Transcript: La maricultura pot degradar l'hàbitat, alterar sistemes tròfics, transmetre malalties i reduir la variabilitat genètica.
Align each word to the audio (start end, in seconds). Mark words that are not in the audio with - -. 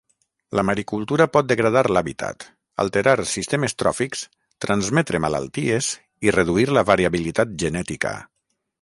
La 0.59 0.61
maricultura 0.67 1.27
pot 1.35 1.49
degradar 1.51 1.83
l'hàbitat, 1.97 2.47
alterar 2.85 3.15
sistemes 3.33 3.77
tròfics, 3.83 4.25
transmetre 4.67 5.23
malalties 5.29 5.93
i 6.29 6.37
reduir 6.41 6.69
la 6.79 6.89
variabilitat 6.93 7.59
genètica. 7.67 8.21